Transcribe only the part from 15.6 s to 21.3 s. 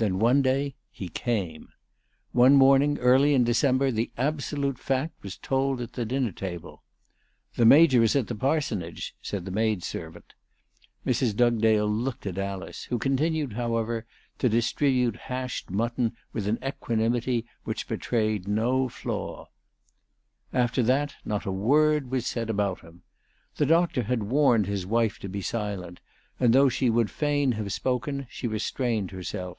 mutton with an equanimity which betrayed no flaw. After that